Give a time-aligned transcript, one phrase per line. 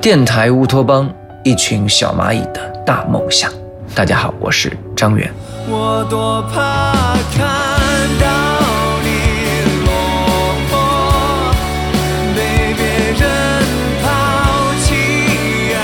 [0.00, 1.12] 电台乌托邦，
[1.42, 3.52] 一群小蚂蚁的大梦想。
[3.94, 5.32] 大家好，我是张远。
[5.68, 7.44] 我多怕看
[8.20, 8.26] 到
[9.02, 9.08] 你
[9.84, 9.90] 落
[10.70, 10.78] 魄，
[12.36, 12.38] 被
[12.76, 12.84] 别
[13.18, 13.24] 人
[14.00, 14.06] 抛
[14.84, 14.94] 弃
[15.74, 15.76] 而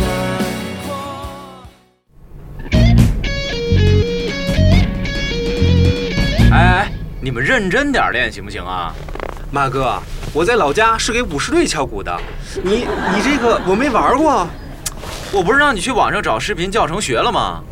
[0.00, 0.02] 难
[0.86, 0.90] 过。
[6.52, 6.90] 哎哎，
[7.20, 8.94] 你们认真点练行不行啊？
[9.50, 10.02] 马哥，
[10.34, 12.18] 我在老家是给武士队敲鼓的，
[12.62, 14.48] 你你这个我没玩过，
[15.30, 17.62] 我不是让你去网上找视频教程学了吗？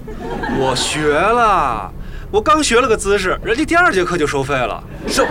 [0.58, 1.90] 我学了，
[2.30, 4.82] 我刚学了个姿势，人家第二节课就收费了。
[5.08, 5.26] 收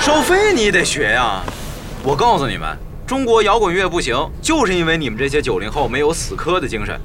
[0.00, 1.40] 收费你得学呀！
[2.02, 7.00] 我告诉你们，中国摇滚乐不行，就是因为你们这些九零后没有死磕的精神。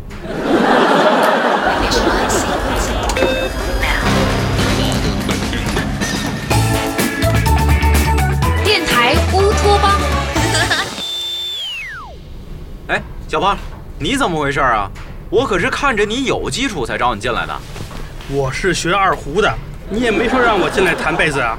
[9.33, 9.91] 乌托邦。
[12.87, 13.57] 哎，小胖，
[13.97, 14.89] 你怎么回事啊？
[15.29, 17.57] 我可是看着你有基础才找你进来的。
[18.29, 19.49] 我是学二胡的，
[19.89, 21.57] 你也没说让我进来弹贝斯啊。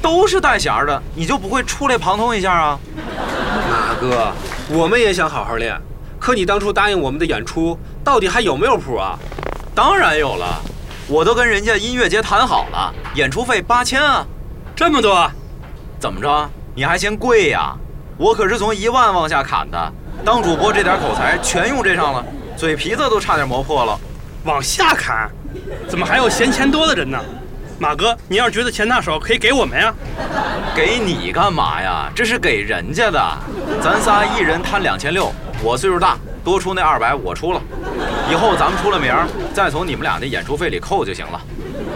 [0.00, 2.78] 都是带弦儿的，你就不会出来旁通一下啊？
[3.70, 4.32] 马哥，
[4.70, 5.78] 我们也想好好练，
[6.18, 9.18] 可你当初答应我们的演出，到底还有没有谱啊？
[9.74, 10.62] 当然有了，
[11.06, 14.26] 我都跟人家音乐节谈好了，演出费八千啊。
[14.74, 15.30] 这么多？
[15.98, 16.50] 怎么着？
[16.74, 17.74] 你还嫌贵呀？
[18.16, 19.92] 我可是从一万往下砍的，
[20.24, 22.24] 当主播这点口才全用这上了，
[22.56, 23.98] 嘴皮子都差点磨破了。
[24.44, 25.28] 往下砍？
[25.88, 27.18] 怎么还有嫌钱多的人呢？
[27.78, 29.92] 马哥，你要是觉得钱大手，可以给我们呀。
[30.76, 32.10] 给你干嘛呀？
[32.14, 33.20] 这是给人家的。
[33.82, 35.32] 咱仨一人摊两千六，
[35.62, 37.60] 我岁数大，多出那二百我出了。
[38.30, 39.14] 以后咱们出了名，
[39.54, 41.40] 再从你们俩的演出费里扣就行了。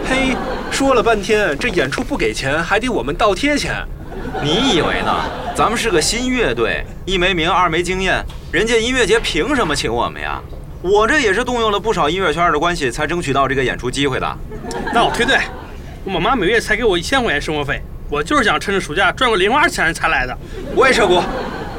[0.09, 0.35] 嘿，
[0.71, 3.85] 说了半天，这演出不给钱，还得我们倒贴钱。
[4.43, 5.11] 你以为呢？
[5.55, 10.41] 咱们是个新乐队，一没名，二没经验，人家音乐节凭什么请我们呀？
[10.81, 14.37] 我这也是动用了不少音乐圈的关系，才争取到这个演出机会的。
[14.93, 15.37] 那我退队。
[16.03, 20.37] 我妈每月才给我一千块钱生活费，我就是想趁着暑假赚个零花钱才来的。
[20.75, 21.19] 我也撤股，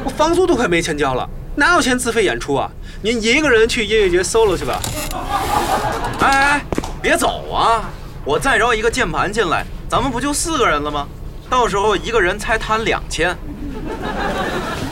[0.03, 2.69] 我房租都快没钱交了，哪有钱自费演出啊？
[3.03, 4.81] 您一个人去音乐节 solo 去吧。
[6.21, 6.65] 哎哎，
[7.01, 7.89] 别走啊！
[8.25, 11.07] 我再招一个键盘进来，咱们不就四个人了吗？
[11.49, 13.37] 到时候一个人才摊两千。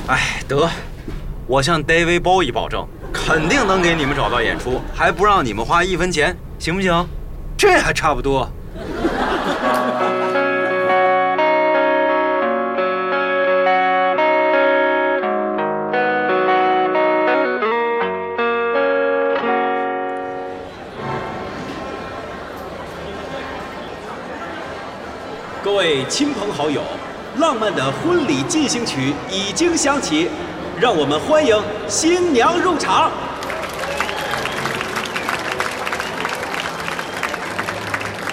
[0.06, 0.68] 哎，得，
[1.46, 7.06] 我向 David Bowie 保证，肯定能给你们找到演出，还不让你们花一分钱，行不行？
[7.56, 8.50] 这还差不多。
[26.04, 26.82] 位亲朋好友，
[27.38, 30.28] 浪漫的婚礼进行曲已经响起，
[30.78, 33.10] 让我们欢迎新娘入场。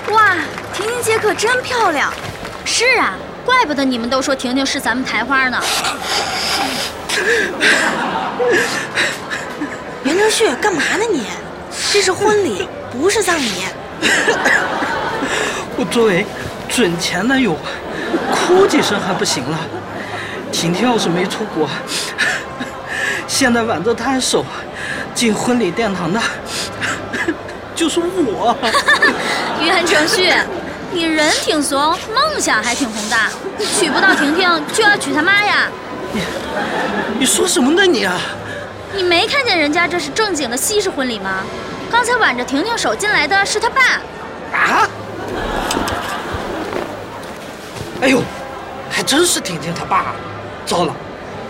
[0.10, 0.36] 哇，
[0.74, 2.12] 婷婷姐可真漂亮。
[2.66, 3.14] 是啊，
[3.46, 5.58] 怪不得你们都说婷婷是咱们台花呢。
[10.04, 11.24] 袁哲旭，干嘛呢你？
[11.94, 13.64] 这是婚礼，不是葬礼。
[15.78, 16.26] 我作为
[16.74, 17.56] 准前男友，
[18.32, 19.60] 哭几声还不行了。
[20.52, 21.70] 婷婷要是没出国，
[23.28, 24.46] 现在挽着她的手
[25.14, 26.20] 进婚礼殿堂的，
[27.76, 28.56] 就是我。
[29.62, 30.32] 袁承旭，
[30.92, 31.80] 你人挺怂，
[32.14, 33.30] 梦想还挺宏大，
[33.78, 35.68] 娶不到婷婷就要娶她妈呀？
[36.14, 36.22] 你
[37.20, 38.20] 你说什么呢你啊？
[38.94, 41.44] 你没看见人家这是正经的西式婚礼吗？
[41.92, 43.82] 刚才挽着婷婷手进来的是她爸。
[44.58, 44.81] 啊？
[48.02, 48.22] 哎呦，
[48.90, 50.14] 还真是婷婷她爸。
[50.66, 50.94] 糟了，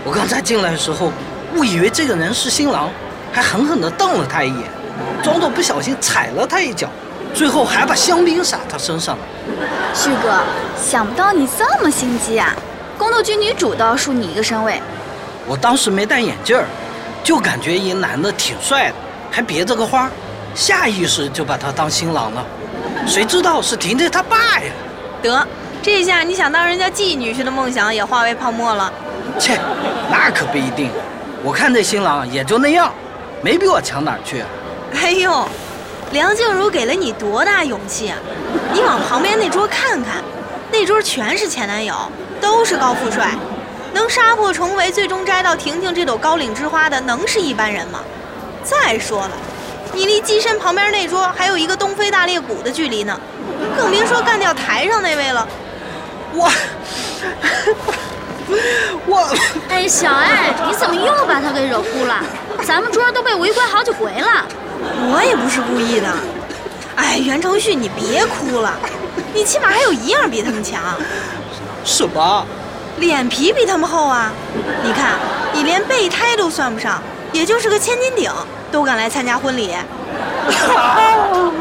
[0.03, 1.11] 我刚才进来的时候
[1.55, 2.89] 误以为这个人是新郎，
[3.31, 4.63] 还狠狠地瞪了他一眼，
[5.23, 6.89] 装作不小心踩了他一脚，
[7.33, 9.23] 最后还把香槟洒他身上了。
[9.93, 10.41] 旭哥，
[10.81, 12.53] 想不到你这么心机啊！
[12.97, 14.81] 宫斗剧女主都要输你一个身位。
[15.47, 16.65] 我当时没戴眼镜儿，
[17.23, 18.95] 就感觉一男的挺帅的，
[19.29, 20.09] 还别着个花，
[20.53, 22.45] 下意识就把他当新郎了。
[23.07, 24.71] 谁知道是婷婷她爸呀？
[25.21, 25.47] 得，
[25.83, 28.93] 这下你想当人家季女婿的梦想也化为泡沫了。
[29.39, 29.59] 切，
[30.11, 30.91] 那可不一定。
[31.43, 32.93] 我看这新郎也就那样，
[33.41, 34.43] 没比我强哪儿去。
[34.93, 35.47] 哎呦，
[36.11, 38.17] 梁静茹给了你多大勇气啊！
[38.71, 40.21] 你往旁边那桌看看，
[40.71, 41.95] 那桌全是前男友，
[42.39, 43.31] 都是高富帅，
[43.91, 48.01] 能杀破重围，最终摘到婷婷这朵高岭之花的，能是一般人吗？
[48.63, 49.31] 再说了，
[49.93, 53.19] 你离机身旁边那桌还有一个东非大裂谷的距离呢，
[53.75, 55.47] 更别说干掉台上那位了。
[56.33, 56.51] 我，
[59.05, 59.35] 我，
[59.69, 62.23] 哎，小爱，你怎么又把他给惹哭了，
[62.65, 64.45] 咱们桌都被围观好几回了。
[65.13, 66.07] 我也不是故意的。
[66.95, 68.73] 哎，袁承旭，你别哭了，
[69.33, 70.81] 你起码还有一样比他们强，
[71.83, 72.45] 什么？
[72.97, 74.31] 脸皮比他们厚啊！
[74.83, 75.13] 你看，
[75.53, 77.01] 你连备胎都算不上，
[77.31, 78.31] 也就是个千斤顶，
[78.71, 79.75] 都敢来参加婚礼。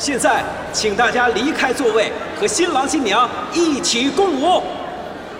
[0.00, 0.42] 现在，
[0.72, 2.10] 请大家离开座位，
[2.40, 4.62] 和新郎新娘一起共舞。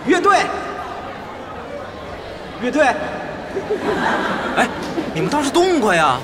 [0.05, 0.37] 乐队，
[2.61, 2.85] 乐队，
[4.55, 4.67] 哎，
[5.15, 6.19] 你们倒是动快呀！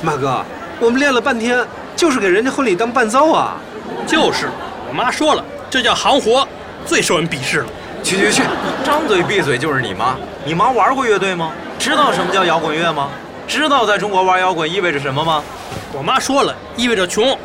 [0.00, 0.42] 马哥，
[0.80, 1.62] 我们练了半天，
[1.94, 3.58] 就是给人家婚礼当伴奏啊。
[4.06, 4.48] 就是，
[4.88, 6.48] 我妈说了，这叫行活，
[6.86, 7.66] 最受人鄙视了。
[8.02, 8.42] 去去去，
[8.82, 10.16] 张嘴闭嘴就是你妈。
[10.42, 11.52] 你妈玩过乐队吗？
[11.78, 13.10] 知道什么叫摇滚乐吗？
[13.46, 15.44] 知道在中国玩摇滚意味着什么吗？
[15.92, 17.38] 我妈说了，意味着穷。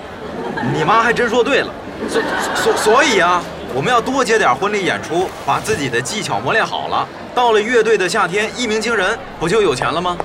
[0.73, 1.73] 你妈还真说对了。
[2.09, 2.21] 所
[2.55, 3.41] 所所以啊，
[3.73, 7.07] 我们要多接点婚礼演出，把自己的技巧磨练好了。
[7.35, 10.17] 到了乐队的夏天，一鸣惊人，不就有钱了吗？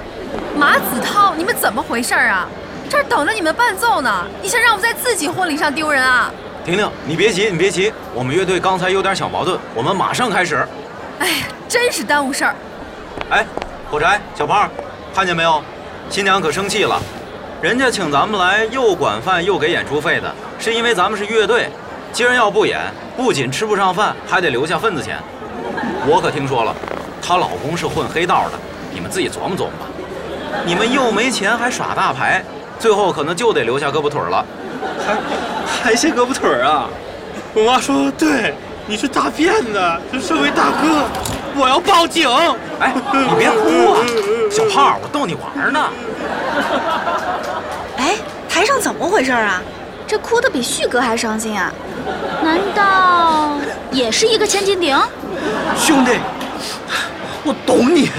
[0.56, 2.46] 马子韬，你们怎么回事啊？
[2.88, 6.30] 这儿等着你们伴奏呢，你想让我在自己婚礼上丢人啊？
[6.64, 10.66] 婷婷，你别急，你别急，我们乐队刚才有点小矛盾，我们马上开始。
[11.18, 11.34] 哎呀，
[11.68, 12.54] 真是耽误事儿。
[13.30, 13.46] 哎，
[13.90, 14.70] 火柴、小胖，
[15.14, 15.62] 看见没有？
[16.10, 17.00] 新娘可生气了，
[17.62, 21.68] 人家请咱们来又管饭又给演出费的，是因为咱们是乐队。
[22.12, 22.80] 今儿要不演，
[23.16, 25.16] 不仅吃不上饭，还得留下份子钱。
[26.04, 26.74] 我可听说了，
[27.24, 28.58] 她老公是混黑道的，
[28.92, 29.86] 你们自己琢磨琢磨吧。
[30.66, 32.44] 你们又没钱，还耍大牌，
[32.80, 34.44] 最后可能就得留下胳膊腿了。
[35.06, 36.88] 还还卸胳膊腿儿啊？
[37.54, 38.54] 我妈说对，
[38.86, 39.80] 你是大骗子，
[40.12, 41.04] 是社会大哥，
[41.54, 42.28] 我要报警。
[42.80, 44.00] 哎，你别哭啊，
[44.50, 45.88] 小胖，我逗你玩呢。
[48.02, 48.16] 哎，
[48.48, 49.62] 台上怎么回事啊？
[50.08, 51.72] 这哭的比旭哥还伤心啊！
[52.42, 53.56] 难道
[53.92, 54.98] 也是一个千斤顶？
[55.78, 56.18] 兄弟，
[57.44, 58.10] 我懂你。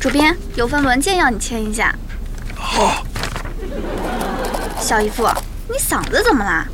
[0.00, 1.94] 主编，有份文件要你签一下。
[2.54, 3.04] 好。
[4.80, 5.28] 小姨夫，
[5.68, 6.66] 你嗓子怎么啦？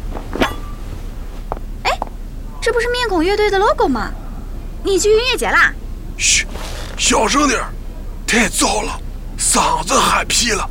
[1.84, 1.98] 哎，
[2.60, 4.10] 这不是面孔乐队的 logo 吗？
[4.82, 5.72] 你去音乐节啦？
[6.18, 6.46] 嘘，
[6.98, 7.68] 小声点儿，
[8.26, 9.00] 太燥了，
[9.38, 10.68] 嗓子喊劈了。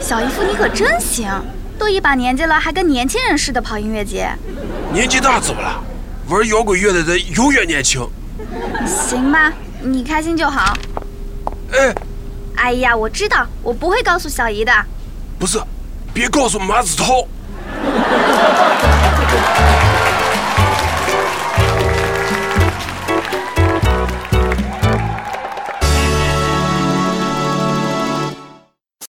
[0.00, 1.30] 小姨夫，你可真行，
[1.78, 4.28] 都一把年纪了，还跟年轻人似的跑音乐节。
[4.92, 5.80] 年纪大怎么了？
[6.28, 8.04] 玩摇滚乐的人永远年轻。
[8.84, 10.76] 行吧，你开心就好。
[11.76, 11.94] 哎，
[12.56, 14.72] 哎呀，我知道，我不会告诉小姨的。
[15.38, 15.60] 不是，
[16.12, 17.26] 别告诉马子涛。